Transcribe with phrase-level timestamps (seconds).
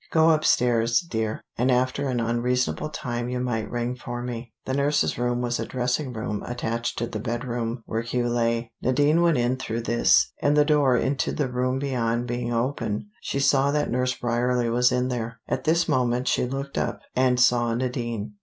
[0.09, 5.15] Go upstairs, dear, and after an unreasonable time you might ring for me." The nurse's
[5.19, 8.71] room was a dressing room attached to the bedroom where Hugh lay.
[8.81, 13.39] Nadine went in through this, and the door into the room beyond being open, she
[13.39, 15.39] saw that Nurse Bryerley was in there.
[15.47, 18.33] At this moment she looked up and saw Nadine.